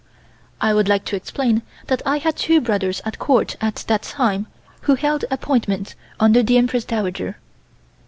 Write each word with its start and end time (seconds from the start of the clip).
I 0.59 0.73
would 0.73 0.87
like 0.89 1.05
to 1.05 1.15
explain 1.15 1.61
that 1.85 2.01
I 2.07 2.17
had 2.17 2.35
two 2.35 2.59
brothers 2.59 3.03
at 3.05 3.19
Court 3.19 3.55
at 3.63 3.75
that 3.87 4.01
time, 4.01 4.47
who 4.89 4.95
held 4.95 5.25
appointments 5.29 5.93
under 6.19 6.41
the 6.41 6.57
Empress 6.57 6.85
Dowager. 6.85 7.37